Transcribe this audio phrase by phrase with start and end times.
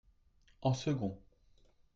[0.63, 1.15] en second.